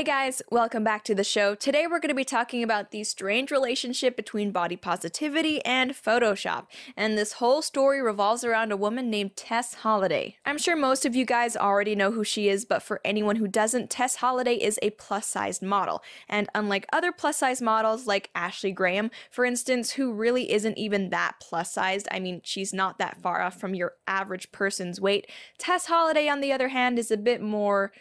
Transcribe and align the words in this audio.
Hey 0.00 0.04
guys, 0.04 0.40
welcome 0.50 0.82
back 0.82 1.04
to 1.04 1.14
the 1.14 1.22
show. 1.22 1.54
Today 1.54 1.86
we're 1.86 2.00
going 2.00 2.08
to 2.08 2.14
be 2.14 2.24
talking 2.24 2.62
about 2.62 2.90
the 2.90 3.04
strange 3.04 3.50
relationship 3.50 4.16
between 4.16 4.50
body 4.50 4.74
positivity 4.74 5.62
and 5.62 5.90
Photoshop. 5.90 6.68
And 6.96 7.18
this 7.18 7.34
whole 7.34 7.60
story 7.60 8.00
revolves 8.00 8.42
around 8.42 8.72
a 8.72 8.78
woman 8.78 9.10
named 9.10 9.36
Tess 9.36 9.74
Holliday. 9.74 10.38
I'm 10.46 10.56
sure 10.56 10.74
most 10.74 11.04
of 11.04 11.14
you 11.14 11.26
guys 11.26 11.54
already 11.54 11.94
know 11.94 12.12
who 12.12 12.24
she 12.24 12.48
is, 12.48 12.64
but 12.64 12.82
for 12.82 13.02
anyone 13.04 13.36
who 13.36 13.46
doesn't, 13.46 13.90
Tess 13.90 14.16
Holliday 14.16 14.54
is 14.54 14.78
a 14.80 14.88
plus 14.88 15.26
sized 15.26 15.60
model. 15.60 16.02
And 16.30 16.48
unlike 16.54 16.86
other 16.94 17.12
plus 17.12 17.36
sized 17.36 17.60
models 17.60 18.06
like 18.06 18.30
Ashley 18.34 18.72
Graham, 18.72 19.10
for 19.30 19.44
instance, 19.44 19.90
who 19.90 20.14
really 20.14 20.50
isn't 20.50 20.78
even 20.78 21.10
that 21.10 21.34
plus 21.42 21.74
sized, 21.74 22.08
I 22.10 22.20
mean, 22.20 22.40
she's 22.42 22.72
not 22.72 22.96
that 22.96 23.20
far 23.20 23.42
off 23.42 23.60
from 23.60 23.74
your 23.74 23.92
average 24.06 24.50
person's 24.50 24.98
weight, 24.98 25.26
Tess 25.58 25.84
Holliday, 25.84 26.26
on 26.26 26.40
the 26.40 26.52
other 26.52 26.68
hand, 26.68 26.98
is 26.98 27.10
a 27.10 27.18
bit 27.18 27.42
more 27.42 27.92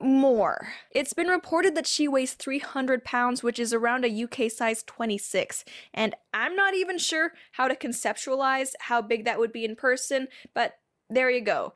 more. 0.00 0.68
It's 0.90 1.12
been 1.12 1.28
reported 1.28 1.74
that 1.74 1.86
she 1.86 2.08
weighs 2.08 2.34
300 2.34 3.04
pounds, 3.04 3.42
which 3.42 3.58
is 3.58 3.72
around 3.72 4.04
a 4.04 4.24
UK 4.24 4.50
size 4.50 4.82
26, 4.84 5.64
and 5.92 6.14
I'm 6.32 6.56
not 6.56 6.74
even 6.74 6.98
sure 6.98 7.32
how 7.52 7.68
to 7.68 7.74
conceptualize 7.74 8.70
how 8.80 9.02
big 9.02 9.24
that 9.24 9.38
would 9.38 9.52
be 9.52 9.64
in 9.64 9.76
person, 9.76 10.28
but 10.54 10.74
there 11.08 11.30
you 11.30 11.40
go. 11.40 11.74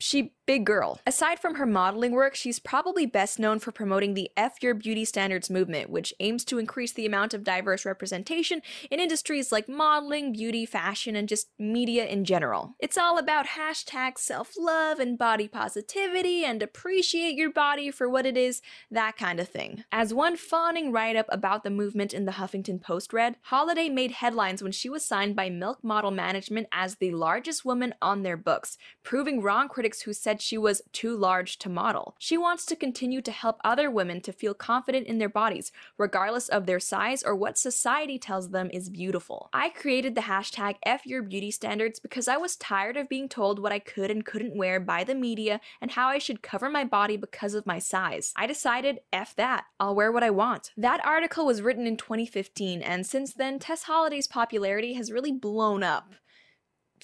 She 0.00 0.32
big 0.46 0.66
girl. 0.66 1.00
Aside 1.06 1.38
from 1.38 1.54
her 1.54 1.64
modeling 1.64 2.12
work, 2.12 2.34
she's 2.34 2.58
probably 2.58 3.06
best 3.06 3.38
known 3.38 3.58
for 3.58 3.72
promoting 3.72 4.12
the 4.12 4.30
F 4.36 4.56
Your 4.62 4.74
Beauty 4.74 5.06
Standards 5.06 5.48
movement, 5.48 5.88
which 5.88 6.12
aims 6.20 6.44
to 6.44 6.58
increase 6.58 6.92
the 6.92 7.06
amount 7.06 7.32
of 7.32 7.44
diverse 7.44 7.86
representation 7.86 8.60
in 8.90 9.00
industries 9.00 9.50
like 9.50 9.70
modeling, 9.70 10.32
beauty, 10.32 10.66
fashion, 10.66 11.16
and 11.16 11.30
just 11.30 11.48
media 11.58 12.04
in 12.04 12.26
general. 12.26 12.74
It's 12.78 12.98
all 12.98 13.16
about 13.16 13.46
hashtag 13.46 14.18
self-love 14.18 14.98
and 14.98 15.16
body 15.16 15.48
positivity 15.48 16.44
and 16.44 16.62
appreciate 16.62 17.36
your 17.36 17.50
body 17.50 17.90
for 17.90 18.06
what 18.06 18.26
it 18.26 18.36
is, 18.36 18.60
that 18.90 19.16
kind 19.16 19.40
of 19.40 19.48
thing. 19.48 19.84
As 19.90 20.12
one 20.12 20.36
fawning 20.36 20.92
write-up 20.92 21.26
about 21.30 21.64
the 21.64 21.70
movement 21.70 22.12
in 22.12 22.26
the 22.26 22.32
Huffington 22.32 22.82
Post 22.82 23.14
read, 23.14 23.36
Holliday 23.44 23.88
made 23.88 24.10
headlines 24.10 24.62
when 24.62 24.72
she 24.72 24.90
was 24.90 25.06
signed 25.06 25.34
by 25.34 25.48
Milk 25.48 25.82
Model 25.82 26.10
Management 26.10 26.66
as 26.70 26.96
the 26.96 27.12
largest 27.12 27.64
woman 27.64 27.94
on 28.02 28.24
their 28.24 28.36
books, 28.36 28.76
proving 29.02 29.40
wrong 29.40 29.68
critics 29.68 29.83
who 29.92 30.12
said 30.12 30.40
she 30.40 30.56
was 30.58 30.82
too 30.92 31.16
large 31.16 31.58
to 31.58 31.68
model. 31.68 32.16
She 32.18 32.36
wants 32.36 32.64
to 32.66 32.76
continue 32.76 33.20
to 33.22 33.30
help 33.30 33.60
other 33.64 33.90
women 33.90 34.20
to 34.22 34.32
feel 34.32 34.54
confident 34.54 35.06
in 35.06 35.18
their 35.18 35.28
bodies, 35.28 35.72
regardless 35.98 36.48
of 36.48 36.66
their 36.66 36.80
size 36.80 37.22
or 37.22 37.34
what 37.34 37.58
society 37.58 38.18
tells 38.18 38.50
them 38.50 38.70
is 38.72 38.88
beautiful. 38.88 39.50
I 39.52 39.68
created 39.68 40.14
the 40.14 40.22
hashtag 40.22 40.76
F 40.84 41.06
Your 41.06 41.22
Beauty 41.22 41.50
Standards 41.50 42.00
because 42.00 42.28
I 42.28 42.36
was 42.36 42.56
tired 42.56 42.96
of 42.96 43.08
being 43.08 43.28
told 43.28 43.58
what 43.58 43.72
I 43.72 43.78
could 43.78 44.10
and 44.10 44.24
couldn't 44.24 44.56
wear 44.56 44.80
by 44.80 45.04
the 45.04 45.14
media 45.14 45.60
and 45.80 45.90
how 45.90 46.08
I 46.08 46.18
should 46.18 46.42
cover 46.42 46.70
my 46.70 46.84
body 46.84 47.16
because 47.16 47.54
of 47.54 47.66
my 47.66 47.78
size. 47.78 48.32
I 48.36 48.46
decided, 48.46 49.00
F 49.12 49.34
that, 49.36 49.64
I'll 49.78 49.94
wear 49.94 50.10
what 50.10 50.22
I 50.22 50.30
want. 50.30 50.72
That 50.76 51.04
article 51.04 51.46
was 51.46 51.62
written 51.62 51.86
in 51.86 51.96
2015, 51.96 52.82
and 52.82 53.06
since 53.06 53.34
then, 53.34 53.58
Tess 53.58 53.84
Holliday's 53.84 54.26
popularity 54.26 54.94
has 54.94 55.12
really 55.12 55.32
blown 55.32 55.82
up 55.82 56.14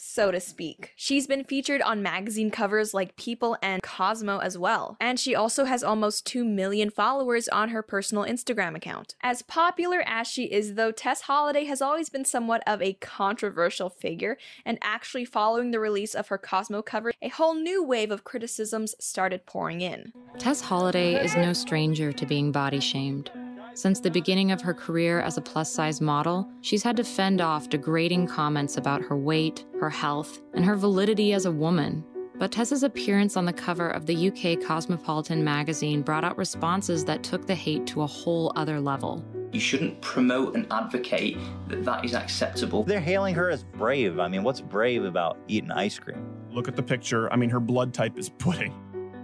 so 0.03 0.31
to 0.31 0.41
speak. 0.41 0.93
She's 0.97 1.27
been 1.27 1.45
featured 1.45 1.83
on 1.83 2.03
magazine 2.03 2.51
covers 2.51 2.95
like 2.95 3.17
People 3.17 3.57
and 3.63 3.83
Cosmo 3.83 4.39
as 4.39 4.57
well, 4.57 4.97
and 4.99 5.21
she 5.21 5.35
also 5.35 5.65
has 5.65 5.85
almost 5.85 6.27
2 6.27 6.45
million 6.45 6.91
followers 6.91 7.49
on 7.49 7.69
her 7.69 7.83
personal 7.83 8.25
Instagram 8.25 8.75
account. 8.75 9.15
As 9.23 9.43
popular 9.43 10.03
as 10.07 10.27
she 10.27 10.45
is, 10.45 10.75
though, 10.75 10.91
Tess 10.91 11.23
Holliday 11.23 11.65
has 11.65 11.83
always 11.83 12.09
been 12.09 12.25
somewhat 12.25 12.63
of 12.67 12.81
a 12.81 12.95
controversial 12.95 13.91
figure, 13.91 14.39
and 14.65 14.79
actually, 14.81 15.25
following 15.25 15.71
the 15.71 15.81
release 15.81 16.15
of 16.15 16.29
her 16.29 16.39
Cosmo 16.39 16.81
cover, 16.83 17.13
a 17.21 17.29
whole 17.29 17.55
new 17.55 17.83
wave 17.83 18.11
of 18.11 18.25
criticisms 18.25 18.95
started 18.99 19.45
pouring 19.45 19.83
in. 19.83 20.13
Tess 20.39 20.61
Holliday 20.63 21.23
is 21.23 21.37
no 21.37 21.53
stranger 21.53 22.13
to 22.13 22.27
being 22.27 22.53
body 22.53 22.81
shamed. 22.81 23.31
Since 23.75 24.01
the 24.01 24.11
beginning 24.11 24.51
of 24.51 24.61
her 24.63 24.75
career 24.75 25.21
as 25.21 25.39
a 25.39 25.41
plus 25.43 25.73
size 25.73 26.01
model, 26.01 26.51
she's 26.61 26.83
had 26.83 26.97
to 26.97 27.05
fend 27.05 27.41
off 27.41 27.69
degrading 27.69 28.27
comments 28.27 28.77
about 28.77 29.03
her 29.03 29.17
weight, 29.17 29.65
her 29.81 29.91
health, 29.91 30.41
and 30.55 30.65
her 30.65 30.77
validity 30.77 31.33
as 31.33 31.47
a 31.47 31.53
woman. 31.53 32.05
But 32.37 32.51
Tessa's 32.51 32.83
appearance 32.83 33.37
on 33.37 33.45
the 33.45 33.53
cover 33.53 33.89
of 33.89 34.07
the 34.07 34.29
UK 34.29 34.67
Cosmopolitan 34.67 35.45
magazine 35.45 36.03
brought 36.03 36.25
out 36.25 36.37
responses 36.37 37.05
that 37.05 37.23
took 37.23 37.47
the 37.47 37.55
hate 37.55 37.87
to 37.89 38.03
a 38.03 38.07
whole 38.07 38.53
other 38.57 38.81
level. 38.81 39.25
You 39.53 39.61
shouldn't 39.61 40.01
promote 40.01 40.55
and 40.55 40.67
advocate 40.71 41.39
that 41.69 41.85
that 41.85 42.05
is 42.05 42.15
acceptable. 42.15 42.83
They're 42.83 43.01
hailing 43.01 43.35
her 43.35 43.51
as 43.51 43.63
brave. 43.63 44.19
I 44.19 44.29
mean, 44.29 44.43
what's 44.43 44.61
brave 44.61 45.05
about 45.05 45.39
eating 45.49 45.71
ice 45.71 45.99
cream? 45.99 46.27
Look 46.51 46.67
at 46.67 46.77
the 46.77 46.83
picture. 46.83 47.33
I 47.33 47.37
mean, 47.37 47.51
her 47.51 47.61
blood 47.61 47.93
type 47.95 48.19
is 48.19 48.29
pudding. 48.29 48.75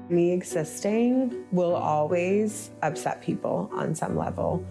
Me 0.09 0.33
existing 0.33 1.45
will 1.51 1.75
always 1.75 2.71
upset 2.83 3.21
people 3.23 3.71
on 3.73 3.95
some 3.95 4.17
level 4.17 4.65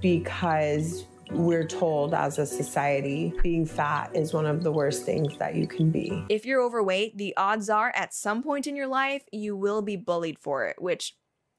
because 0.00 1.06
we're 1.32 1.66
told 1.66 2.14
as 2.14 2.38
a 2.38 2.46
society 2.46 3.34
being 3.42 3.66
fat 3.66 4.14
is 4.14 4.32
one 4.32 4.46
of 4.46 4.62
the 4.62 4.70
worst 4.70 5.04
things 5.04 5.36
that 5.38 5.56
you 5.56 5.66
can 5.66 5.90
be. 5.90 6.24
If 6.28 6.46
you're 6.46 6.62
overweight, 6.62 7.18
the 7.18 7.36
odds 7.36 7.68
are 7.68 7.92
at 7.96 8.14
some 8.14 8.42
point 8.42 8.66
in 8.68 8.76
your 8.76 8.86
life 8.86 9.24
you 9.32 9.56
will 9.56 9.82
be 9.82 9.96
bullied 9.96 10.38
for 10.38 10.66
it, 10.66 10.80
which 10.80 11.14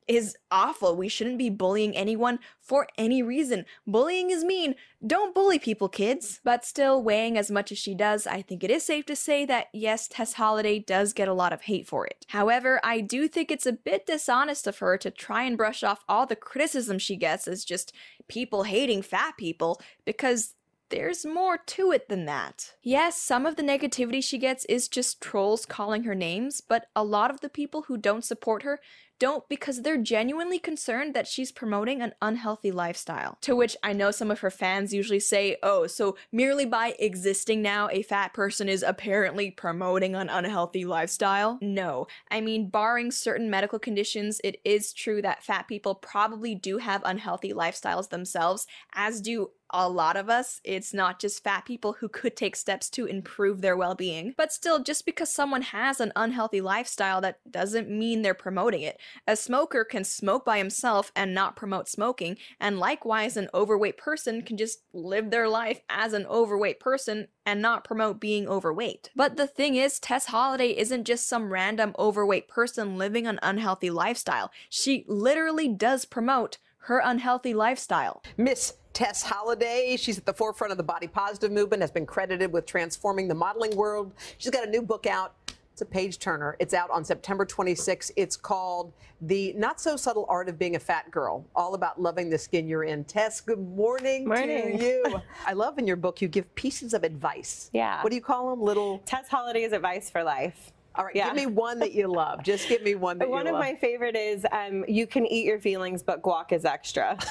is 0.08 0.36
awful. 0.52 0.96
We 0.96 1.10
shouldn't 1.10 1.38
be 1.38 1.50
bullying 1.50 1.96
anyone 1.96 2.40
for 2.60 2.88
any 2.98 3.22
reason. 3.22 3.66
Bullying 3.86 4.30
is 4.30 4.44
mean. 4.44 4.76
Don't 5.06 5.36
bully 5.36 5.60
people, 5.60 5.90
kids. 5.90 6.40
But 6.44 6.66
still, 6.66 7.04
weighing 7.04 7.38
as 7.38 7.52
much 7.52 7.72
as 7.72 7.78
she 7.78 7.94
does, 7.94 8.26
I 8.26 8.42
think 8.42 8.64
it 8.64 8.72
is 8.72 8.84
safe 8.84 9.06
to 9.08 9.16
say 9.16 9.46
that 9.46 9.68
yes, 9.74 10.08
Tess 10.08 10.34
Holliday 10.34 10.80
does 10.80 11.14
get 11.14 11.28
a 11.28 11.34
lot 11.34 11.54
of 11.54 11.62
hate 11.62 11.88
for 11.88 12.06
it. 12.06 12.26
However, 12.30 12.80
I 12.84 13.02
do 13.02 13.28
think 13.28 13.52
it's 13.52 13.66
a 13.66 13.74
bit 13.74 14.06
dishonest 14.06 14.68
of 14.68 14.80
her 14.80 14.98
to 14.98 15.12
try 15.12 15.44
and 15.44 15.58
brush 15.58 15.84
off 15.84 16.04
all 16.08 16.26
the 16.26 16.36
criticism 16.36 17.00
she 17.00 17.16
gets 17.16 17.48
as 17.48 17.66
just 17.66 17.94
people 18.28 18.64
hating 18.64 19.02
fat 19.02 19.36
people 19.38 19.80
because 20.06 20.56
there's 20.90 21.26
more 21.26 21.58
to 21.58 21.92
it 21.92 22.10
than 22.10 22.26
that. 22.26 22.74
Yes, 22.82 23.22
some 23.22 23.46
of 23.46 23.56
the 23.56 23.64
negativity 23.64 24.24
she 24.24 24.38
gets 24.38 24.66
is 24.66 24.88
just 24.88 25.22
trolls 25.22 25.66
calling 25.66 26.04
her 26.04 26.16
names, 26.16 26.62
but 26.62 26.88
a 26.96 27.04
lot 27.04 27.32
of 27.32 27.42
the 27.42 27.50
people 27.50 27.84
who 27.84 27.98
don't 27.98 28.26
support 28.26 28.64
her 28.64 28.80
don't 29.20 29.48
because 29.50 29.82
they're 29.82 29.98
genuinely 29.98 30.60
concerned 30.60 31.14
that 31.14 31.28
she's 31.28 31.52
promoting 31.52 32.02
an 32.02 32.14
unhealthy 32.22 32.72
lifestyle. 32.72 33.38
To 33.42 33.56
which 33.56 33.76
I 33.84 33.94
know 33.94 34.12
some 34.12 34.32
of 34.32 34.40
her 34.42 34.52
fans 34.52 34.94
usually 34.94 35.20
say, 35.20 35.58
oh, 35.64 35.88
so 35.88 36.18
merely 36.32 36.66
by 36.66 36.96
existing 37.00 37.62
now, 37.62 37.90
a 37.92 38.04
fat 38.04 38.34
person 38.34 38.70
is 38.70 38.84
apparently 38.84 39.52
promoting 39.52 40.16
an 40.16 40.30
unhealthy 40.30 40.86
lifestyle? 40.86 41.58
No. 41.62 42.08
I 42.30 42.42
mean, 42.42 42.70
barring 42.70 43.12
certain 43.12 43.50
medical 43.50 43.80
conditions, 43.80 44.40
it 44.44 44.62
is 44.64 44.94
true 44.94 45.22
that 45.22 45.44
fat 45.44 45.68
people 45.68 45.96
probably 45.96 46.56
do 46.56 46.78
have 46.78 47.02
unhealthy 47.06 47.54
lifestyles 47.54 48.10
themselves, 48.10 48.68
as 48.94 49.22
do 49.22 49.52
a 49.70 49.90
lot 49.90 50.18
of 50.18 50.30
us, 50.30 50.62
it's 50.64 50.94
not 50.94 51.20
just 51.20 51.44
fat 51.44 51.66
people 51.66 51.94
who 51.94 52.10
could 52.10 52.36
take 52.36 52.56
steps 52.56 52.90
to 52.92 53.06
improve 53.06 53.62
their 53.62 53.78
well 53.78 53.96
being. 53.96 54.34
But 54.38 54.54
still, 54.54 54.80
just 54.80 55.06
because 55.06 55.30
someone 55.30 55.62
has 55.62 56.00
an 56.00 56.14
unhealthy 56.16 56.62
lifestyle, 56.62 57.22
that 57.22 57.40
doesn't 57.50 57.90
mean 57.90 58.22
they're 58.22 58.34
promoting 58.34 58.82
it. 58.82 59.00
A 59.28 59.36
smoker 59.36 59.84
can 59.84 60.04
smoke 60.04 60.46
by 60.46 60.58
himself 60.58 61.12
and 61.16 61.34
not 61.34 61.56
promote 61.56 61.90
smoking, 61.90 62.38
and 62.60 62.80
likewise, 62.80 63.38
an 63.38 63.50
overweight 63.54 63.98
person 63.98 64.42
can 64.42 64.58
just 64.58 64.80
live 64.94 65.30
their 65.30 65.50
life 65.50 65.82
as 65.90 66.14
an 66.14 66.26
overweight 66.26 66.80
person 66.80 67.28
and 67.46 67.62
not 67.62 67.86
promote 67.86 68.20
being 68.20 68.48
overweight. 68.48 69.10
But 69.16 69.38
the 69.38 69.48
thing 69.48 69.76
is, 69.76 70.00
Tess 70.00 70.26
Holliday 70.26 70.78
isn't 70.78 71.06
just 71.06 71.30
some 71.30 71.52
random 71.52 71.96
overweight 71.98 72.50
person 72.50 72.98
living 72.98 73.26
an 73.26 73.40
unhealthy 73.42 73.90
lifestyle. 73.90 74.52
She 74.70 75.06
literally 75.08 75.70
does 75.70 76.04
promote 76.04 76.58
her 76.88 77.02
unhealthy 77.04 77.54
lifestyle. 77.54 78.24
Miss 78.38 78.76
Tess 78.94 79.22
Holliday. 79.22 79.98
She's 79.98 80.18
at 80.18 80.26
the 80.26 80.34
forefront 80.34 80.72
of 80.72 80.78
the 80.78 80.84
body 80.84 81.06
positive 81.06 81.52
movement, 81.52 81.82
has 81.82 81.92
been 81.92 82.06
credited 82.06 82.52
with 82.52 82.66
transforming 82.66 83.28
the 83.28 83.36
modeling 83.36 83.76
world. 83.76 84.14
She's 84.38 84.52
got 84.52 84.66
a 84.66 84.70
new 84.70 84.82
book 84.82 85.06
out. 85.06 85.36
It's 85.74 85.82
a 85.82 85.86
page 85.86 86.18
turner. 86.18 86.56
It's 86.60 86.74
out 86.74 86.90
on 86.90 87.04
September 87.04 87.46
26. 87.46 88.14
It's 88.16 88.38
called 88.38 88.94
The 89.22 89.54
Not 89.58 89.82
So 89.82 89.98
Subtle 89.98 90.26
Art 90.30 90.48
of 90.48 90.58
Being 90.58 90.78
a 90.78 90.80
Fat 90.80 91.12
Girl, 91.12 91.46
all 91.56 91.76
about 91.76 92.02
loving 92.02 92.30
the 92.30 92.38
skin 92.38 92.70
you're 92.70 92.86
in. 92.86 93.04
Tess, 93.04 93.42
good 93.42 93.60
morning, 93.60 94.26
morning. 94.26 94.78
to 94.78 94.84
you. 94.84 95.22
I 95.46 95.54
love 95.54 95.78
in 95.78 95.86
your 95.86 95.98
book 95.98 96.22
you 96.22 96.30
give 96.30 96.56
pieces 96.56 96.94
of 96.94 97.04
advice. 97.04 97.70
Yeah. 97.74 98.02
What 98.02 98.12
do 98.12 98.16
you 98.16 98.22
call 98.22 98.50
them? 98.50 98.62
Little 98.62 99.00
Tess 99.00 99.28
Holliday's 99.28 99.74
advice 99.74 100.10
for 100.10 100.24
life. 100.24 100.72
All 100.98 101.06
right, 101.06 101.16
yeah. 101.16 101.28
give 101.28 101.36
me 101.36 101.46
one 101.46 101.80
that 101.80 101.94
you 101.94 102.08
love. 102.08 102.44
Just 102.44 102.68
give 102.68 102.82
me 102.82 102.96
one 102.96 103.20
that 103.20 103.30
one 103.30 103.46
you 103.46 103.52
love. 103.52 103.60
One 103.60 103.68
of 103.68 103.74
my 103.74 103.80
favorite 103.80 104.16
is 104.16 104.46
um, 104.52 104.84
you 104.88 105.06
can 105.06 105.26
eat 105.28 105.46
your 105.46 105.60
feelings, 105.60 106.02
but 106.02 106.24
guac 106.24 106.52
is 106.52 106.66
extra. 106.66 107.18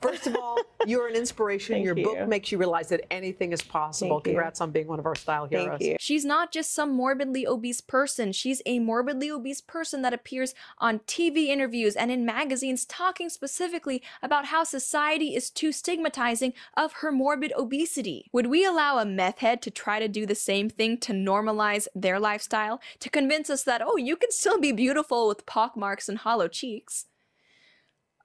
First 0.09 0.27
of 0.27 0.35
all, 0.35 0.57
you're 0.87 1.07
an 1.07 1.15
inspiration. 1.15 1.81
Your 1.81 1.97
you. 1.97 2.03
book 2.03 2.27
makes 2.27 2.51
you 2.51 2.57
realize 2.57 2.89
that 2.89 3.05
anything 3.11 3.51
is 3.51 3.61
possible. 3.61 4.17
Thank 4.17 4.27
you. 4.27 4.33
Congrats 4.33 4.61
on 4.61 4.71
being 4.71 4.87
one 4.87 4.99
of 4.99 5.05
our 5.05 5.15
style 5.15 5.45
heroes. 5.45 5.81
You. 5.81 5.97
She's 5.99 6.25
not 6.25 6.51
just 6.51 6.73
some 6.73 6.95
morbidly 6.95 7.45
obese 7.47 7.81
person. 7.81 8.31
She's 8.31 8.61
a 8.65 8.79
morbidly 8.79 9.29
obese 9.29 9.61
person 9.61 10.01
that 10.01 10.13
appears 10.13 10.53
on 10.79 10.99
TV 10.99 11.47
interviews 11.47 11.95
and 11.95 12.11
in 12.11 12.25
magazines 12.25 12.85
talking 12.85 13.29
specifically 13.29 14.01
about 14.21 14.45
how 14.45 14.63
society 14.63 15.35
is 15.35 15.49
too 15.49 15.71
stigmatizing 15.71 16.53
of 16.75 16.93
her 16.93 17.11
morbid 17.11 17.53
obesity. 17.57 18.29
Would 18.31 18.47
we 18.47 18.65
allow 18.65 18.97
a 18.97 19.05
meth 19.05 19.39
head 19.39 19.61
to 19.63 19.71
try 19.71 19.99
to 19.99 20.07
do 20.07 20.25
the 20.25 20.35
same 20.35 20.69
thing 20.69 20.97
to 20.99 21.13
normalize 21.13 21.87
their 21.93 22.19
lifestyle, 22.19 22.81
to 22.99 23.09
convince 23.09 23.49
us 23.49 23.63
that, 23.63 23.81
oh, 23.83 23.97
you 23.97 24.15
can 24.15 24.31
still 24.31 24.59
be 24.59 24.71
beautiful 24.71 25.27
with 25.27 25.45
pockmarks 25.45 26.09
and 26.09 26.19
hollow 26.19 26.47
cheeks? 26.47 27.05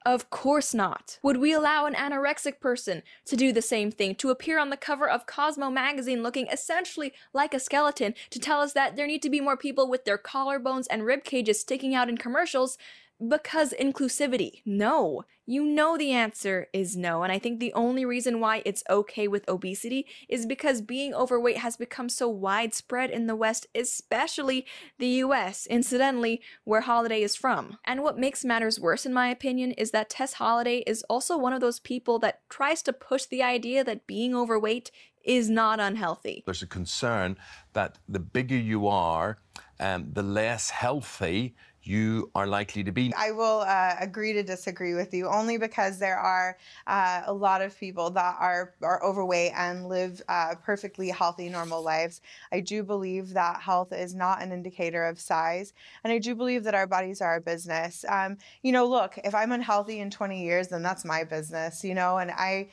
Of 0.07 0.29
course 0.29 0.75
not. 0.75 1.19
Would 1.23 1.39
we 1.39 1.55
allow 1.55 1.87
an 1.87 1.95
anorexic 1.95 2.61
person 2.61 3.03
to 3.25 3.37
do 3.37 3.53
the 3.53 3.63
same 3.63 3.91
thing, 3.91 4.15
to 4.17 4.29
appear 4.29 4.59
on 4.59 4.69
the 4.69 4.77
cover 4.77 5.09
of 5.09 5.27
Cosmo 5.27 5.71
magazine 5.71 6.23
looking 6.23 6.47
essentially 6.49 7.15
like 7.33 7.55
a 7.55 7.59
skeleton, 7.59 8.15
to 8.29 8.39
tell 8.39 8.61
us 8.61 8.75
that 8.75 8.97
there 8.97 9.07
need 9.07 9.23
to 9.23 9.31
be 9.31 9.41
more 9.41 9.57
people 9.57 9.89
with 9.89 10.05
their 10.05 10.19
collarbones 10.19 10.87
and 10.91 11.07
rib 11.07 11.25
cages 11.25 11.59
sticking 11.61 11.95
out 11.95 12.11
in 12.11 12.19
commercials? 12.19 12.77
Because 13.27 13.73
inclusivity. 13.79 14.63
No. 14.65 15.25
You 15.47 15.65
know 15.65 15.97
the 15.97 16.11
answer 16.11 16.69
is 16.73 16.97
no. 16.97 17.23
And 17.23 17.31
I 17.31 17.39
think 17.39 17.61
the 17.61 17.73
only 17.75 18.05
reason 18.05 18.41
why 18.41 18.63
it's 18.65 18.83
okay 18.89 19.29
with 19.29 19.49
obesity 19.49 20.07
is 20.29 20.47
because 20.47 20.81
being 20.81 21.15
overweight 21.15 21.59
has 21.59 21.77
become 21.77 22.09
so 22.09 22.29
widespread 22.29 23.11
in 23.11 23.27
the 23.27 23.37
West, 23.37 23.67
especially 23.75 24.67
the 24.99 25.07
US, 25.07 25.67
incidentally, 25.67 26.41
where 26.65 26.81
Holliday 26.81 27.23
is 27.23 27.37
from. 27.37 27.79
And 27.85 28.03
what 28.03 28.19
makes 28.19 28.45
matters 28.45 28.81
worse, 28.81 29.05
in 29.05 29.13
my 29.13 29.29
opinion, 29.29 29.73
is 29.73 29.91
that 29.91 30.11
Tess 30.11 30.35
Holliday 30.35 30.79
is 30.87 31.05
also 31.11 31.37
one 31.37 31.53
of 31.53 31.61
those 31.61 31.81
people 31.81 32.19
that 32.21 32.41
tries 32.49 32.83
to 32.83 32.93
push 32.93 33.27
the 33.27 33.43
idea 33.43 33.85
that 33.85 34.07
being 34.07 34.35
overweight 34.35 34.91
is 35.25 35.49
not 35.49 35.81
unhealthy. 35.81 36.43
There's 36.45 36.63
a 36.63 36.67
concern 36.67 37.37
that 37.73 37.99
the 38.09 38.19
bigger 38.21 38.57
you 38.57 38.87
are, 38.87 39.39
um, 39.81 40.11
the 40.13 40.23
less 40.23 40.71
healthy 40.71 41.55
you 41.87 42.31
are 42.35 42.47
likely 42.47 42.83
to 42.85 42.93
be. 42.93 43.13
I 43.17 43.31
will 43.31 43.61
uh, 43.61 43.97
agree 44.01 44.33
to 44.33 44.43
disagree 44.43 44.95
with 44.95 45.13
you 45.13 45.29
only 45.29 45.59
because 45.59 45.99
there 45.99 46.19
are 46.19 46.57
uh, 46.87 47.23
a 47.27 47.33
lot 47.33 47.63
of 47.63 47.79
people 47.79 48.11
that 48.11 48.37
are, 48.39 48.75
are 48.83 49.03
overweight 49.05 49.53
and 49.57 49.89
live 49.89 50.23
uh, 50.29 50.55
perfectly 50.63 51.09
healthy, 51.09 51.49
normal 51.49 51.83
lives. 51.83 52.21
I 52.53 52.61
do 52.61 52.83
believe 52.83 53.31
that 53.35 53.61
health 53.61 53.93
is 53.93 54.15
not 54.15 54.43
an 54.43 54.53
indicator 54.53 55.05
of 55.05 55.21
size, 55.21 55.73
and 56.03 56.13
I 56.13 56.19
do 56.19 56.35
believe 56.35 56.65
that 56.65 56.75
our 56.75 56.87
bodies 56.87 57.21
are 57.21 57.37
a 57.37 57.41
business. 57.41 58.05
Um, 58.09 58.39
you 58.63 58.73
know, 58.73 58.87
look, 58.87 59.19
if 59.25 59.35
I'm 59.35 59.53
unhealthy 59.53 60.01
in 60.01 60.11
20 60.11 60.43
years, 60.43 60.69
then 60.69 60.83
that's 60.83 61.05
my 61.05 61.25
business, 61.25 61.85
you 61.85 61.95
know, 61.95 62.19
and 62.19 62.31
I. 62.31 62.69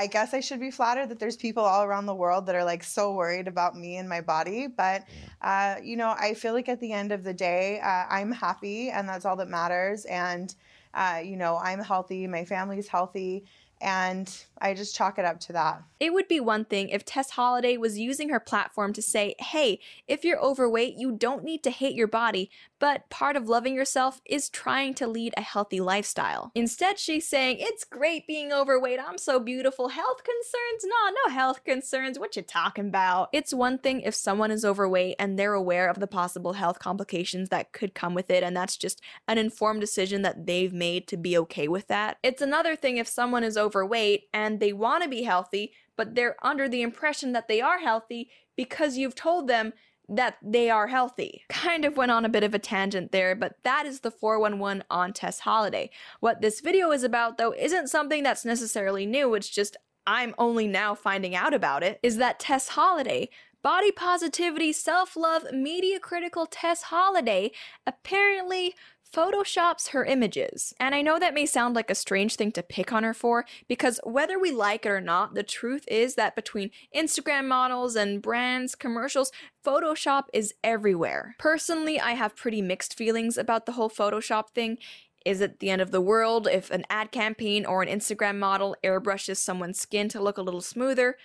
I 0.00 0.06
guess 0.06 0.32
I 0.32 0.40
should 0.40 0.60
be 0.60 0.70
flattered 0.70 1.10
that 1.10 1.18
there's 1.18 1.36
people 1.36 1.62
all 1.62 1.84
around 1.84 2.06
the 2.06 2.14
world 2.14 2.46
that 2.46 2.54
are 2.54 2.64
like 2.64 2.82
so 2.82 3.12
worried 3.12 3.46
about 3.46 3.76
me 3.76 3.98
and 3.98 4.08
my 4.08 4.22
body. 4.22 4.66
But, 4.66 5.04
uh, 5.42 5.76
you 5.82 5.94
know, 5.94 6.16
I 6.18 6.32
feel 6.32 6.54
like 6.54 6.70
at 6.70 6.80
the 6.80 6.90
end 6.90 7.12
of 7.12 7.22
the 7.22 7.34
day, 7.34 7.80
uh, 7.80 8.06
I'm 8.08 8.32
happy 8.32 8.88
and 8.88 9.06
that's 9.06 9.26
all 9.26 9.36
that 9.36 9.48
matters. 9.48 10.06
And, 10.06 10.54
uh, 10.94 11.20
you 11.22 11.36
know, 11.36 11.58
I'm 11.62 11.80
healthy, 11.80 12.26
my 12.26 12.46
family's 12.46 12.88
healthy, 12.88 13.44
and 13.82 14.44
I 14.58 14.72
just 14.72 14.96
chalk 14.96 15.18
it 15.18 15.26
up 15.26 15.38
to 15.40 15.52
that. 15.52 15.82
It 16.00 16.14
would 16.14 16.28
be 16.28 16.40
one 16.40 16.64
thing 16.64 16.88
if 16.88 17.04
Tess 17.04 17.30
Holliday 17.30 17.76
was 17.76 17.98
using 17.98 18.30
her 18.30 18.40
platform 18.40 18.94
to 18.94 19.02
say, 19.02 19.34
hey, 19.38 19.80
if 20.08 20.24
you're 20.24 20.40
overweight, 20.40 20.94
you 20.96 21.12
don't 21.12 21.44
need 21.44 21.62
to 21.64 21.70
hate 21.70 21.94
your 21.94 22.08
body, 22.08 22.50
but 22.80 23.08
part 23.10 23.36
of 23.36 23.48
loving 23.48 23.74
yourself 23.74 24.20
is 24.24 24.48
trying 24.48 24.94
to 24.94 25.06
lead 25.06 25.34
a 25.36 25.42
healthy 25.42 25.80
lifestyle. 25.80 26.50
Instead, 26.54 26.98
she's 26.98 27.28
saying, 27.28 27.58
it's 27.60 27.84
great 27.84 28.26
being 28.26 28.52
overweight, 28.52 28.98
I'm 28.98 29.18
so 29.18 29.38
beautiful. 29.38 29.88
Health 29.90 30.22
concerns? 30.24 30.84
No, 30.84 31.14
no 31.26 31.34
health 31.34 31.62
concerns. 31.62 32.18
What 32.18 32.34
you 32.34 32.42
talking 32.42 32.88
about? 32.88 33.28
It's 33.32 33.54
one 33.54 33.78
thing 33.78 34.00
if 34.00 34.14
someone 34.14 34.50
is 34.50 34.64
overweight 34.64 35.16
and 35.18 35.38
they're 35.38 35.54
aware 35.54 35.88
of 35.88 36.00
the 36.00 36.06
possible 36.06 36.54
health 36.54 36.78
complications 36.78 37.50
that 37.50 37.72
could 37.72 37.94
come 37.94 38.14
with 38.14 38.30
it, 38.30 38.42
and 38.42 38.56
that's 38.56 38.76
just 38.76 39.02
an 39.28 39.38
informed 39.38 39.82
decision 39.82 40.22
that 40.22 40.46
they've 40.46 40.72
made 40.72 41.06
to 41.08 41.16
be 41.16 41.36
okay 41.36 41.68
with 41.68 41.86
that. 41.88 42.16
It's 42.22 42.42
another 42.42 42.74
thing 42.74 42.96
if 42.96 43.06
someone 43.06 43.44
is 43.44 43.58
overweight 43.58 44.24
and 44.32 44.58
they 44.58 44.72
want 44.72 45.02
to 45.02 45.08
be 45.08 45.22
healthy, 45.22 45.74
but 45.96 46.14
they're 46.14 46.36
under 46.42 46.66
the 46.66 46.80
impression 46.80 47.32
that 47.32 47.46
they 47.46 47.60
are 47.60 47.78
healthy 47.78 48.30
because 48.56 48.96
you've 48.96 49.14
told 49.14 49.48
them 49.48 49.74
that 50.10 50.36
they 50.42 50.68
are 50.68 50.88
healthy. 50.88 51.44
Kind 51.48 51.84
of 51.84 51.96
went 51.96 52.10
on 52.10 52.24
a 52.24 52.28
bit 52.28 52.42
of 52.42 52.52
a 52.52 52.58
tangent 52.58 53.12
there, 53.12 53.36
but 53.36 53.54
that 53.62 53.86
is 53.86 54.00
the 54.00 54.10
411 54.10 54.84
on 54.90 55.12
Tess 55.12 55.40
Holliday. 55.40 55.90
What 56.18 56.40
this 56.40 56.60
video 56.60 56.90
is 56.90 57.04
about, 57.04 57.38
though, 57.38 57.54
isn't 57.54 57.88
something 57.88 58.22
that's 58.22 58.44
necessarily 58.44 59.06
new, 59.06 59.34
it's 59.34 59.48
just 59.48 59.76
I'm 60.06 60.34
only 60.38 60.66
now 60.66 60.94
finding 60.94 61.36
out 61.36 61.54
about 61.54 61.84
it, 61.84 62.00
is 62.02 62.16
that 62.16 62.40
Tess 62.40 62.70
Holliday, 62.70 63.28
body 63.62 63.92
positivity, 63.92 64.72
self 64.72 65.16
love, 65.16 65.52
media 65.52 66.00
critical 66.00 66.46
Tess 66.46 66.82
Holliday, 66.82 67.52
apparently 67.86 68.74
photoshops 69.12 69.88
her 69.88 70.04
images. 70.04 70.72
And 70.78 70.94
I 70.94 71.02
know 71.02 71.18
that 71.18 71.34
may 71.34 71.46
sound 71.46 71.74
like 71.74 71.90
a 71.90 71.94
strange 71.94 72.36
thing 72.36 72.52
to 72.52 72.62
pick 72.62 72.92
on 72.92 73.02
her 73.02 73.14
for, 73.14 73.44
because 73.68 74.00
whether 74.04 74.38
we 74.38 74.50
like 74.50 74.86
it 74.86 74.90
or 74.90 75.00
not, 75.00 75.34
the 75.34 75.42
truth 75.42 75.84
is 75.88 76.14
that 76.14 76.36
between 76.36 76.70
Instagram 76.94 77.46
models 77.46 77.96
and 77.96 78.22
brands, 78.22 78.74
commercials, 78.74 79.32
Photoshop 79.64 80.24
is 80.32 80.54
everywhere. 80.62 81.34
Personally, 81.38 82.00
I 82.00 82.12
have 82.12 82.36
pretty 82.36 82.62
mixed 82.62 82.96
feelings 82.96 83.36
about 83.36 83.66
the 83.66 83.72
whole 83.72 83.90
Photoshop 83.90 84.50
thing. 84.50 84.78
Is 85.26 85.40
it 85.40 85.60
the 85.60 85.70
end 85.70 85.82
of 85.82 85.90
the 85.90 86.00
world 86.00 86.48
if 86.50 86.70
an 86.70 86.84
ad 86.88 87.12
campaign 87.12 87.66
or 87.66 87.82
an 87.82 87.88
Instagram 87.88 88.38
model 88.38 88.74
airbrushes 88.82 89.36
someone's 89.36 89.78
skin 89.78 90.08
to 90.10 90.22
look 90.22 90.38
a 90.38 90.42
little 90.42 90.62
smoother? 90.62 91.16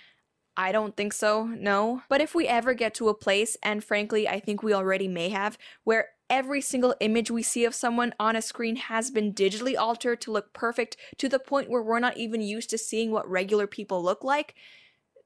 I 0.58 0.72
don't 0.72 0.96
think 0.96 1.12
so, 1.12 1.44
no. 1.44 2.02
But 2.08 2.20
if 2.20 2.34
we 2.34 2.46
ever 2.46 2.72
get 2.72 2.94
to 2.94 3.08
a 3.08 3.14
place, 3.14 3.56
and 3.62 3.84
frankly, 3.84 4.26
I 4.26 4.40
think 4.40 4.62
we 4.62 4.72
already 4.72 5.06
may 5.06 5.28
have, 5.28 5.58
where 5.84 6.08
every 6.28 6.60
single 6.60 6.94
image 7.00 7.30
we 7.30 7.42
see 7.42 7.64
of 7.64 7.74
someone 7.74 8.14
on 8.18 8.36
a 8.36 8.42
screen 8.42 8.76
has 8.76 9.10
been 9.10 9.32
digitally 9.32 9.76
altered 9.76 10.20
to 10.22 10.32
look 10.32 10.52
perfect 10.52 10.96
to 11.18 11.28
the 11.28 11.38
point 11.38 11.70
where 11.70 11.82
we're 11.82 12.00
not 12.00 12.16
even 12.16 12.40
used 12.40 12.70
to 12.70 12.78
seeing 12.78 13.10
what 13.10 13.28
regular 13.30 13.66
people 13.66 14.02
look 14.02 14.24
like, 14.24 14.54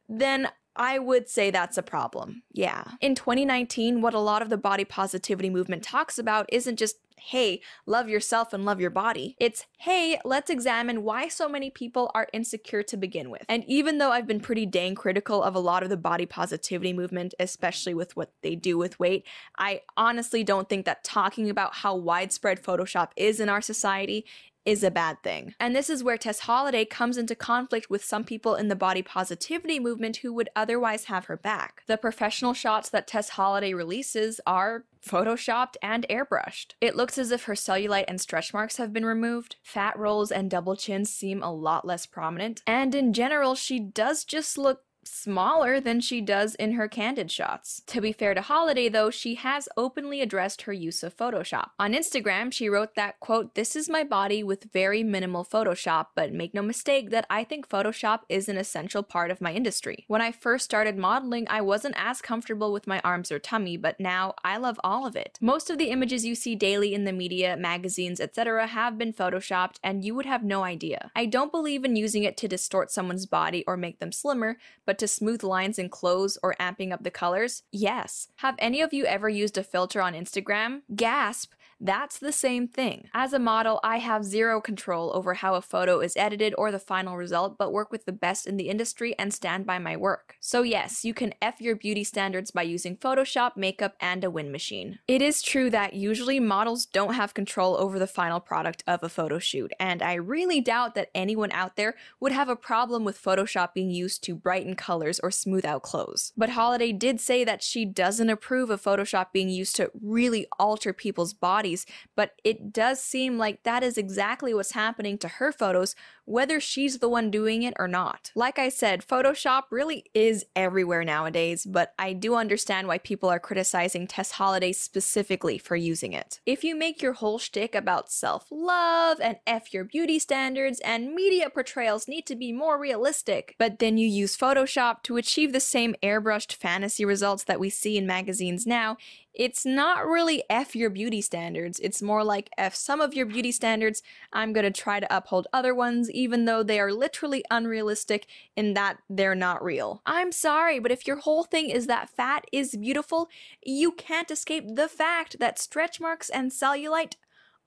then 0.09 0.49
I 0.77 0.99
would 0.99 1.29
say 1.29 1.51
that's 1.51 1.79
a 1.79 1.83
problem. 1.83 2.43
Yeah. 2.53 2.85
In 3.01 3.15
2019, 3.15 4.01
what 4.01 4.15
a 4.15 4.21
lot 4.21 4.43
of 4.43 4.51
the 4.51 4.57
body 4.57 4.85
positivity 4.85 5.51
movement 5.51 5.83
talks 5.83 6.19
about 6.19 6.47
isn't 6.53 6.79
just, 6.79 6.97
hey, 7.21 7.61
love 7.87 8.09
yourself 8.09 8.53
and 8.53 8.65
love 8.65 8.81
your 8.81 8.91
body. 8.91 9.37
It's, 9.39 9.67
hey, 9.79 10.19
let's 10.25 10.51
examine 10.51 11.03
why 11.03 11.29
so 11.29 11.49
many 11.49 11.71
people 11.71 12.11
are 12.15 12.29
insecure 12.33 12.83
to 12.85 12.97
begin 12.97 13.31
with. 13.31 13.45
And 13.49 13.65
even 13.67 13.99
though 13.99 14.11
I've 14.11 14.27
been 14.27 14.41
pretty 14.41 14.67
dang 14.67 14.95
critical 14.95 15.43
of 15.43 15.55
a 15.55 15.61
lot 15.61 15.83
of 15.83 15.91
the 15.91 15.97
body 15.97 16.27
positivity 16.27 16.93
movement, 16.93 17.35
especially 17.39 17.95
with 17.95 18.17
what 18.17 18.33
they 18.43 18.55
do 18.55 18.79
with 18.79 18.99
weight, 18.99 19.27
I 19.59 19.83
honestly 19.97 20.45
don't 20.45 20.69
think 20.69 20.87
that 20.87 21.05
talking 21.05 21.51
about 21.51 21.77
how 21.77 21.95
widespread 21.95 22.63
Photoshop 22.63 23.11
is 23.17 23.41
in 23.41 23.49
our 23.49 23.61
society 23.61 24.25
is 24.65 24.85
a 24.85 24.91
bad 24.91 25.23
thing. 25.23 25.55
And 25.59 25.75
this 25.75 25.89
is 25.91 26.05
where 26.05 26.19
Tess 26.19 26.41
Holliday 26.41 26.85
comes 26.85 27.17
into 27.17 27.35
conflict 27.35 27.89
with 27.89 28.05
some 28.05 28.25
people 28.25 28.55
in 28.55 28.69
the 28.69 28.77
body 28.77 29.03
positivity 29.03 29.81
movement 29.81 30.19
who 30.19 30.33
would 30.33 30.51
otherwise 30.55 31.05
have 31.05 31.27
her 31.27 31.37
back. 31.37 31.83
The 31.87 31.97
professional 31.97 32.55
shots 32.55 32.89
that 32.91 33.07
Tess 33.07 33.31
Holliday 33.31 33.75
releases 33.75 34.41
are 34.47 34.85
photoshopped 35.05 35.77
and 35.83 36.07
airbrushed. 36.11 36.75
It 36.81 36.97
looks 36.97 37.17
as 37.17 37.31
if 37.31 37.45
her 37.45 37.55
cellulite 37.55 38.05
and 38.07 38.21
stretch 38.21 38.53
marks 38.53 38.77
have 38.77 38.93
been 38.93 39.07
removed, 39.07 39.57
fat 39.63 39.99
rolls 39.99 40.31
and 40.31 40.51
double 40.51 40.77
chins 40.77 41.11
seem 41.11 41.43
a 41.43 41.53
lot 41.53 41.87
less 41.87 42.05
prominent, 42.05 42.63
and 42.67 42.95
in 42.95 43.13
general, 43.13 43.55
she 43.55 43.81
does 43.81 44.25
just 44.25 44.59
look 44.59 44.83
smaller 45.11 45.81
than 45.81 46.01
she 46.01 46.21
does 46.21 46.55
in 46.55 46.73
her 46.73 46.89
candid 46.89 47.31
shots. 47.31 47.83
To 47.87 48.01
be 48.01 48.13
fair 48.13 48.35
to 48.35 48.41
Holliday 48.41 48.89
though, 48.89 49.11
she 49.11 49.35
has 49.35 49.69
openly 49.77 50.21
addressed 50.21 50.63
her 50.63 50.73
use 50.73 51.03
of 51.03 51.17
Photoshop. 51.17 51.71
On 51.79 51.93
Instagram, 51.93 52.53
she 52.53 52.69
wrote 52.69 52.95
that, 52.95 53.19
quote, 53.21 53.55
this 53.55 53.75
is 53.75 53.89
my 53.89 54.05
body 54.05 54.43
with 54.43 54.73
very 54.73 55.03
minimal 55.03 55.45
Photoshop, 55.45 56.07
but 56.15 56.33
make 56.33 56.55
no 56.55 56.63
mistake 56.63 57.11
that 57.11 57.27
I 57.29 57.45
think 57.45 57.69
Photoshop 57.69 58.21
is 58.29 58.49
an 58.49 58.57
essential 58.57 59.03
part 59.03 59.31
of 59.31 59.41
my 59.41 59.53
industry. 59.53 60.05
When 60.07 60.23
I 60.23 60.31
first 60.31 60.65
started 60.65 60.97
modeling, 60.97 61.47
I 61.51 61.61
wasn't 61.61 61.97
as 61.99 62.23
comfortable 62.23 62.73
with 62.73 62.87
my 62.87 63.01
arms 63.01 63.33
or 63.33 63.39
tummy, 63.39 63.77
but 63.77 63.99
now 63.99 64.35
I 64.45 64.57
love 64.57 64.79
all 64.85 65.07
of 65.07 65.17
it. 65.17 65.39
Most 65.41 65.71
of 65.71 65.79
the 65.79 65.91
images 65.91 66.25
you 66.25 66.35
see 66.35 66.55
daily 66.55 66.95
in 66.95 67.05
the 67.05 67.13
media, 67.13 67.57
magazines, 67.57 68.21
etc. 68.21 68.69
have 68.69 68.97
been 68.97 69.13
photoshopped 69.13 69.77
and 69.83 70.05
you 70.05 70.15
would 70.15 70.27
have 70.27 70.45
no 70.45 70.63
idea. 70.63 71.11
I 71.17 71.27
don't 71.27 71.51
believe 71.51 71.85
in 71.85 71.97
using 71.97 72.23
it 72.23 72.37
to 72.39 72.49
distort 72.49 72.91
someone's 72.93 73.27
body 73.27 73.65
or 73.67 73.77
make 73.77 73.99
them 73.99 74.13
slimmer, 74.13 74.57
but 74.87 75.00
to 75.01 75.09
smooth 75.09 75.43
lines 75.43 75.79
in 75.79 75.89
clothes 75.89 76.39
or 76.43 76.55
amping 76.61 76.93
up 76.93 77.03
the 77.03 77.11
colors? 77.11 77.65
Yes. 77.73 78.29
Have 78.37 78.55
any 78.59 78.81
of 78.81 78.93
you 78.93 79.05
ever 79.05 79.29
used 79.29 79.59
a 79.59 79.65
filter 79.65 80.01
on 80.01 80.15
Instagram? 80.15 80.83
Gasp! 80.95 81.53
That's 81.81 82.19
the 82.19 82.33
same 82.33 82.69
thing. 82.69 83.09
As 83.15 83.33
a 83.33 83.39
model, 83.39 83.81
I 83.83 83.99
have 83.99 84.25
zero 84.25 84.61
control 84.61 85.11
over 85.15 85.35
how 85.35 85.55
a 85.55 85.63
photo 85.63 86.01
is 86.01 86.17
edited 86.17 86.55
or 86.59 86.71
the 86.71 86.79
final 86.79 87.17
result, 87.17 87.57
but 87.57 87.73
work 87.73 87.91
with 87.91 88.05
the 88.05 88.13
best 88.13 88.47
in 88.47 88.59
the 88.59 88.69
industry 88.69 89.15
and 89.19 89.33
stand 89.33 89.65
by 89.65 89.79
my 89.79 89.97
work. 89.97 90.37
So, 90.41 90.63
yes, 90.63 91.05
you 91.05 91.15
can 91.15 91.33
F 91.41 91.61
your 91.61 91.77
beauty 91.77 92.05
standards 92.05 92.51
by 92.51 92.63
using 92.63 92.97
Photoshop, 92.97 93.57
makeup, 93.57 93.95
and 94.01 94.23
a 94.25 94.31
wind 94.31 94.53
machine. 94.53 94.99
It 95.09 95.23
is 95.23 95.41
true 95.41 95.71
that 95.71 95.95
usually 95.95 96.39
models 96.39 96.85
don't 96.85 97.15
have 97.15 97.33
control 97.33 97.77
over 97.79 97.99
the 97.99 98.07
final 98.07 98.41
product 98.41 98.85
of 98.87 99.03
a 99.03 99.09
photo 99.09 99.39
shoot, 99.39 99.73
and 99.81 100.03
I 100.03 100.15
really 100.15 100.61
doubt 100.61 100.95
that 100.97 101.11
anyone 101.15 101.53
out 101.53 101.77
there 101.77 101.95
would 102.21 102.33
have 102.33 102.49
a 102.51 102.57
problem 102.57 103.05
with 103.05 103.23
Photoshop 103.23 103.73
being 103.73 103.91
used 103.91 104.23
to 104.25 104.35
brighten 104.35 104.77
colors 104.77 105.19
or 105.21 105.31
smooth 105.31 105.65
out 105.65 105.83
clothes. 105.83 106.33
But 106.37 106.51
Holliday 106.51 106.93
did 106.93 107.21
say 107.21 107.45
that 107.45 107.63
she 107.63 107.87
doesn't 107.87 108.29
approve 108.29 108.69
of 108.69 108.83
Photoshop 108.83 109.33
being 109.33 109.49
used 109.49 109.77
to 109.77 109.91
really 110.03 110.47
alter 110.59 110.93
people's 110.93 111.33
bodies, 111.33 111.70
but 112.17 112.33
it 112.45 112.73
does 112.73 113.01
seem 113.01 113.39
like 113.39 113.63
that 113.65 113.83
is 113.83 113.99
exactly 113.99 114.55
what's 114.55 114.73
happening 114.73 115.19
to 115.19 115.29
her 115.29 115.53
photos, 115.53 115.95
whether 116.31 116.61
she's 116.61 117.01
the 117.01 117.09
one 117.09 117.29
doing 117.29 117.65
it 117.65 117.75
or 117.77 117.89
not. 117.89 118.31
Like 118.37 118.57
I 118.57 118.69
said, 118.69 119.05
Photoshop 119.05 119.65
really 119.71 120.05
is 120.15 120.47
everywhere 120.55 121.05
nowadays, 121.05 121.67
but 121.67 121.93
I 121.99 122.13
do 122.13 122.37
understand 122.37 122.87
why 122.87 122.99
people 122.99 123.29
are 123.29 123.41
criticizing 123.41 124.07
Tess 124.07 124.33
Holliday 124.33 124.73
specifically 124.73 125.59
for 125.59 125.75
using 125.75 126.13
it. 126.13 126.41
If 126.47 126.63
you 126.63 126.77
make 126.77 127.03
your 127.03 127.15
whole 127.15 127.39
shtick 127.39 127.75
about 127.75 128.13
self 128.13 128.47
love 128.53 129.19
and 129.21 129.39
F 129.45 129.75
your 129.75 129.83
beauty 129.83 130.21
standards 130.21 130.79
and 130.81 131.15
media 131.15 131.51
portrayals 131.51 132.07
need 132.07 132.27
to 132.27 132.37
be 132.37 132.53
more 132.53 132.79
realistic, 132.79 133.57
but 133.59 133.81
then 133.81 133.99
you 133.99 134.07
use 134.07 134.37
Photoshop 134.37 135.03
to 135.03 135.17
achieve 135.17 135.53
the 135.53 135.59
same 135.59 135.97
airbrushed 136.01 136.53
fantasy 136.53 137.05
results 137.05 137.43
that 137.45 137.59
we 137.59 137.71
see 137.71 137.99
in 137.99 138.07
magazines 138.07 138.69
now, 138.69 138.97
it's 139.35 139.65
not 139.65 140.07
really 140.07 140.43
F 140.51 140.75
your 140.75 140.91
beauty 140.91 141.21
standards. 141.21 141.79
It's 141.81 142.03
more 142.03 142.25
like 142.25 142.51
F 142.59 142.75
some 142.75 143.01
of 143.01 143.15
your 143.15 143.27
beauty 143.27 143.53
standards. 143.53 144.03
I'm 144.33 144.53
going 144.53 144.65
to 144.65 144.71
try 144.71 145.01
to 145.01 145.17
uphold 145.17 145.47
other 145.53 145.75
ones, 145.75 146.11
even 146.21 146.45
though 146.45 146.63
they 146.63 146.79
are 146.79 146.93
literally 146.93 147.43
unrealistic 147.51 148.27
in 148.55 148.75
that 148.75 148.99
they're 149.09 149.35
not 149.35 149.65
real. 149.65 150.03
I'm 150.05 150.33
sorry, 150.33 150.79
but 150.79 150.93
if 150.93 151.07
your 151.07 151.17
whole 151.17 151.45
thing 151.45 151.71
is 151.71 151.87
that 151.87 152.11
fat 152.11 152.45
is 152.53 152.77
beautiful, 152.77 153.31
you 153.65 153.93
can't 153.93 154.31
escape 154.31 154.65
the 154.75 154.89
fact 154.89 155.39
that 155.39 155.59
stretch 155.59 155.99
marks 155.99 156.29
and 156.29 156.51
cellulite 156.51 157.15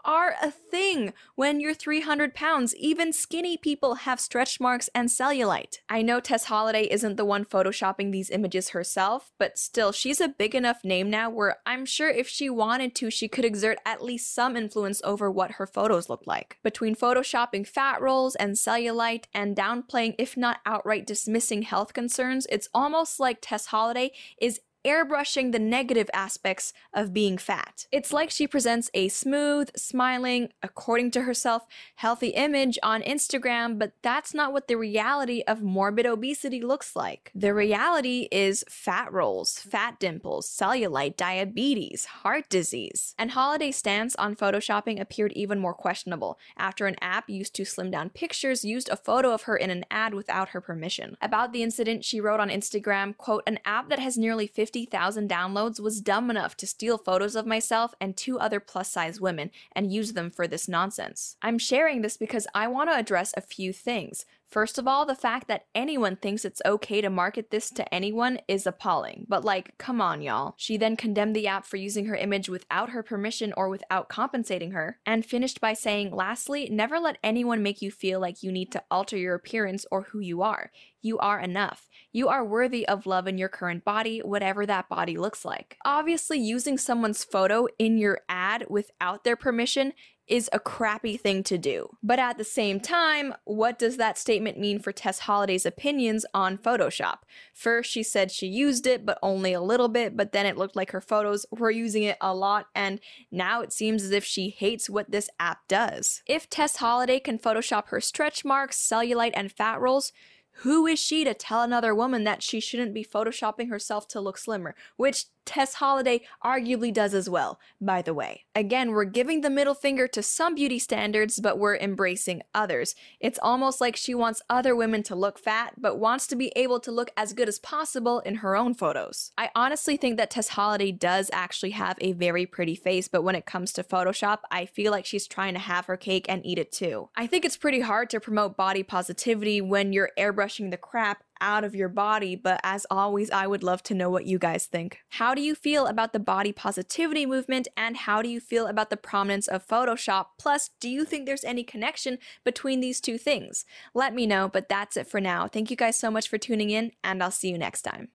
are 0.05 0.35
a 0.41 0.51
thing 0.51 1.13
when 1.35 1.59
you're 1.59 1.73
300 1.73 2.33
pounds. 2.33 2.75
Even 2.75 3.13
skinny 3.13 3.57
people 3.57 3.95
have 3.95 4.19
stretch 4.19 4.59
marks 4.59 4.89
and 4.93 5.09
cellulite. 5.09 5.79
I 5.89 6.01
know 6.01 6.19
Tess 6.19 6.45
Holliday 6.45 6.83
isn't 6.91 7.15
the 7.15 7.25
one 7.25 7.45
photoshopping 7.45 8.11
these 8.11 8.29
images 8.29 8.69
herself, 8.69 9.31
but 9.37 9.57
still, 9.57 9.91
she's 9.91 10.21
a 10.21 10.27
big 10.27 10.55
enough 10.55 10.83
name 10.83 11.09
now 11.09 11.29
where 11.29 11.57
I'm 11.65 11.85
sure 11.85 12.09
if 12.09 12.27
she 12.27 12.49
wanted 12.49 12.95
to, 12.95 13.09
she 13.09 13.27
could 13.27 13.45
exert 13.45 13.77
at 13.85 14.03
least 14.03 14.33
some 14.33 14.55
influence 14.55 15.01
over 15.03 15.29
what 15.31 15.51
her 15.51 15.67
photos 15.67 16.09
look 16.09 16.23
like. 16.25 16.57
Between 16.63 16.95
photoshopping 16.95 17.67
fat 17.67 18.01
rolls 18.01 18.35
and 18.35 18.55
cellulite 18.55 19.25
and 19.33 19.55
downplaying, 19.55 20.15
if 20.17 20.35
not 20.37 20.59
outright 20.65 21.07
dismissing 21.07 21.63
health 21.63 21.93
concerns, 21.93 22.47
it's 22.49 22.69
almost 22.73 23.19
like 23.19 23.39
Tess 23.41 23.67
Holliday 23.67 24.11
is 24.39 24.59
airbrushing 24.85 25.51
the 25.51 25.59
negative 25.59 26.09
aspects 26.13 26.73
of 26.93 27.13
being 27.13 27.37
fat. 27.37 27.87
It's 27.91 28.13
like 28.13 28.29
she 28.29 28.47
presents 28.47 28.89
a 28.93 29.07
smooth, 29.07 29.69
smiling, 29.75 30.49
according 30.61 31.11
to 31.11 31.21
herself, 31.21 31.65
healthy 31.95 32.29
image 32.29 32.77
on 32.83 33.01
Instagram, 33.01 33.79
but 33.79 33.93
that's 34.01 34.33
not 34.33 34.53
what 34.53 34.67
the 34.67 34.75
reality 34.75 35.43
of 35.47 35.61
morbid 35.61 36.05
obesity 36.05 36.61
looks 36.61 36.95
like. 36.95 37.31
The 37.33 37.53
reality 37.53 38.27
is 38.31 38.65
fat 38.69 39.11
rolls, 39.11 39.59
fat 39.59 39.99
dimples, 39.99 40.47
cellulite, 40.49 41.17
diabetes, 41.17 42.05
heart 42.05 42.49
disease. 42.49 43.15
And 43.17 43.31
Holliday's 43.31 43.77
stance 43.77 44.15
on 44.15 44.35
photoshopping 44.35 44.99
appeared 44.99 45.31
even 45.33 45.59
more 45.59 45.73
questionable 45.73 46.37
after 46.57 46.87
an 46.87 46.95
app 47.01 47.29
used 47.29 47.55
to 47.55 47.65
slim 47.65 47.91
down 47.91 48.09
pictures 48.09 48.65
used 48.65 48.89
a 48.89 48.97
photo 48.97 49.33
of 49.33 49.43
her 49.43 49.55
in 49.55 49.69
an 49.69 49.85
ad 49.89 50.13
without 50.13 50.49
her 50.49 50.61
permission. 50.61 51.17
About 51.21 51.53
the 51.53 51.63
incident, 51.63 52.03
she 52.03 52.19
wrote 52.19 52.39
on 52.39 52.49
Instagram, 52.49 53.15
quote, 53.15 53.43
an 53.47 53.59
app 53.65 53.89
that 53.89 53.99
has 53.99 54.17
nearly 54.17 54.47
50 54.47 54.72
50,000 54.73 55.29
downloads 55.29 55.79
was 55.79 56.01
dumb 56.01 56.31
enough 56.31 56.57
to 56.57 56.65
steal 56.65 56.97
photos 56.97 57.35
of 57.35 57.45
myself 57.45 57.93
and 58.01 58.17
two 58.17 58.39
other 58.39 58.59
plus 58.59 58.89
size 58.89 59.21
women 59.21 59.51
and 59.75 59.93
use 59.93 60.13
them 60.13 60.31
for 60.31 60.47
this 60.47 60.67
nonsense. 60.67 61.37
I'm 61.43 61.59
sharing 61.59 62.01
this 62.01 62.17
because 62.17 62.47
I 62.55 62.67
want 62.67 62.89
to 62.89 62.97
address 62.97 63.35
a 63.37 63.41
few 63.41 63.71
things. 63.71 64.25
First 64.53 64.77
of 64.77 64.87
all, 64.87 65.07
the 65.07 65.15
fact 65.15 65.47
that 65.47 65.65
anyone 65.73 66.15
thinks 66.15 66.45
it's 66.45 66.61
okay 66.63 67.01
to 67.01 67.09
market 67.09 67.49
this 67.49 67.71
to 67.71 67.91
anyone 67.91 68.37
is 68.47 68.67
appalling. 68.67 69.25
But, 69.27 69.43
like, 69.43 69.75
come 69.79 69.99
on, 69.99 70.21
y'all. 70.21 70.53
She 70.57 70.77
then 70.77 70.95
condemned 70.95 71.35
the 71.35 71.47
app 71.47 71.65
for 71.65 71.77
using 71.77 72.05
her 72.05 72.15
image 72.15 72.49
without 72.49 72.91
her 72.91 73.01
permission 73.01 73.51
or 73.57 73.67
without 73.67 74.09
compensating 74.09 74.69
her, 74.69 74.99
and 75.07 75.25
finished 75.25 75.59
by 75.59 75.73
saying, 75.73 76.15
lastly, 76.15 76.69
never 76.71 76.99
let 76.99 77.17
anyone 77.23 77.63
make 77.63 77.81
you 77.81 77.89
feel 77.89 78.19
like 78.19 78.43
you 78.43 78.51
need 78.51 78.71
to 78.73 78.83
alter 78.91 79.17
your 79.17 79.33
appearance 79.33 79.87
or 79.89 80.03
who 80.03 80.19
you 80.19 80.43
are. 80.43 80.69
You 81.01 81.17
are 81.17 81.39
enough. 81.39 81.89
You 82.11 82.29
are 82.29 82.45
worthy 82.45 82.87
of 82.87 83.07
love 83.07 83.27
in 83.27 83.39
your 83.39 83.49
current 83.49 83.83
body, 83.83 84.19
whatever 84.19 84.67
that 84.67 84.87
body 84.87 85.17
looks 85.17 85.43
like. 85.43 85.77
Obviously, 85.83 86.37
using 86.37 86.77
someone's 86.77 87.23
photo 87.23 87.67
in 87.79 87.97
your 87.97 88.19
ad 88.29 88.67
without 88.69 89.23
their 89.23 89.35
permission 89.35 89.93
is 90.27 90.49
a 90.53 90.59
crappy 90.59 91.17
thing 91.17 91.43
to 91.43 91.57
do. 91.57 91.89
But 92.01 92.19
at 92.19 92.37
the 92.37 92.43
same 92.43 92.79
time, 92.79 93.33
what 93.43 93.77
does 93.77 93.97
that 93.97 94.17
statement 94.17 94.57
mean 94.57 94.79
for 94.79 94.91
Tess 94.91 95.19
Holliday's 95.19 95.65
opinions 95.65 96.25
on 96.33 96.57
Photoshop? 96.57 97.19
First, 97.53 97.91
she 97.91 98.03
said 98.03 98.31
she 98.31 98.47
used 98.47 98.87
it, 98.87 99.05
but 99.05 99.19
only 99.21 99.53
a 99.53 99.61
little 99.61 99.89
bit, 99.89 100.15
but 100.15 100.31
then 100.31 100.45
it 100.45 100.57
looked 100.57 100.75
like 100.75 100.91
her 100.91 101.01
photos 101.01 101.45
were 101.51 101.71
using 101.71 102.03
it 102.03 102.17
a 102.21 102.33
lot, 102.33 102.67
and 102.73 102.99
now 103.31 103.61
it 103.61 103.73
seems 103.73 104.03
as 104.03 104.11
if 104.11 104.23
she 104.23 104.49
hates 104.49 104.89
what 104.89 105.11
this 105.11 105.29
app 105.39 105.67
does. 105.67 106.21
If 106.25 106.49
Tess 106.49 106.77
Holiday 106.77 107.19
can 107.19 107.37
Photoshop 107.37 107.87
her 107.87 107.99
stretch 107.99 108.45
marks, 108.45 108.77
cellulite, 108.77 109.33
and 109.33 109.51
fat 109.51 109.81
rolls, 109.81 110.13
who 110.57 110.85
is 110.85 110.99
she 110.99 111.23
to 111.23 111.33
tell 111.33 111.63
another 111.63 111.95
woman 111.95 112.23
that 112.25 112.43
she 112.43 112.59
shouldn't 112.59 112.93
be 112.93 113.03
photoshopping 113.03 113.69
herself 113.69 114.07
to 114.09 114.21
look 114.21 114.37
slimmer? 114.37 114.75
Which 114.97 115.25
Tess 115.45 115.75
Holliday 115.75 116.21
arguably 116.43 116.93
does 116.93 117.13
as 117.13 117.29
well, 117.29 117.59
by 117.81 118.01
the 118.01 118.13
way. 118.13 118.45
Again, 118.55 118.91
we're 118.91 119.05
giving 119.05 119.41
the 119.41 119.49
middle 119.49 119.73
finger 119.73 120.07
to 120.07 120.23
some 120.23 120.55
beauty 120.55 120.79
standards, 120.79 121.39
but 121.39 121.59
we're 121.59 121.77
embracing 121.77 122.41
others. 122.53 122.95
It's 123.19 123.39
almost 123.41 123.81
like 123.81 123.95
she 123.95 124.15
wants 124.15 124.41
other 124.49 124.75
women 124.75 125.03
to 125.03 125.15
look 125.15 125.37
fat, 125.37 125.73
but 125.77 125.99
wants 125.99 126.27
to 126.27 126.35
be 126.35 126.51
able 126.55 126.79
to 126.81 126.91
look 126.91 127.11
as 127.17 127.33
good 127.33 127.47
as 127.47 127.59
possible 127.59 128.19
in 128.19 128.35
her 128.35 128.55
own 128.55 128.73
photos. 128.73 129.31
I 129.37 129.49
honestly 129.55 129.97
think 129.97 130.17
that 130.17 130.29
Tess 130.29 130.49
Holliday 130.49 130.91
does 130.91 131.29
actually 131.33 131.71
have 131.71 131.97
a 131.99 132.13
very 132.13 132.45
pretty 132.45 132.75
face, 132.75 133.07
but 133.07 133.23
when 133.23 133.35
it 133.35 133.45
comes 133.45 133.73
to 133.73 133.83
Photoshop, 133.83 134.39
I 134.51 134.65
feel 134.65 134.91
like 134.91 135.05
she's 135.05 135.27
trying 135.27 135.53
to 135.53 135.59
have 135.59 135.85
her 135.87 135.97
cake 135.97 136.25
and 136.29 136.45
eat 136.45 136.59
it 136.59 136.71
too. 136.71 137.09
I 137.15 137.27
think 137.27 137.45
it's 137.45 137.57
pretty 137.57 137.81
hard 137.81 138.09
to 138.11 138.19
promote 138.19 138.55
body 138.57 138.83
positivity 138.83 139.61
when 139.61 139.93
you're 139.93 140.11
airbrushing 140.17 140.71
the 140.71 140.77
crap 140.77 141.23
out 141.41 141.63
of 141.63 141.75
your 141.75 141.89
body. 141.89 142.35
But 142.35 142.59
as 142.63 142.85
always, 142.89 143.31
I 143.31 143.47
would 143.47 143.63
love 143.63 143.83
to 143.83 143.93
know 143.93 144.09
what 144.09 144.25
you 144.25 144.39
guys 144.39 144.65
think. 144.65 144.99
How 145.09 145.33
do 145.33 145.41
you 145.41 145.55
feel 145.55 145.87
about 145.87 146.13
the 146.13 146.19
body 146.19 146.51
positivity 146.51 147.25
movement 147.25 147.67
and 147.75 147.97
how 147.97 148.21
do 148.21 148.29
you 148.29 148.39
feel 148.39 148.67
about 148.67 148.89
the 148.89 148.97
prominence 148.97 149.47
of 149.47 149.67
Photoshop? 149.67 150.27
Plus, 150.39 150.69
do 150.79 150.89
you 150.89 151.05
think 151.05 151.25
there's 151.25 151.43
any 151.43 151.63
connection 151.63 152.17
between 152.43 152.79
these 152.79 153.01
two 153.01 153.17
things? 153.17 153.65
Let 153.93 154.13
me 154.13 154.25
know, 154.25 154.47
but 154.47 154.69
that's 154.69 154.97
it 154.97 155.07
for 155.07 155.21
now. 155.21 155.47
Thank 155.47 155.69
you 155.69 155.77
guys 155.77 155.99
so 155.99 156.11
much 156.11 156.27
for 156.27 156.37
tuning 156.37 156.69
in, 156.69 156.91
and 157.03 157.23
I'll 157.23 157.31
see 157.31 157.49
you 157.49 157.57
next 157.57 157.83
time. 157.83 158.09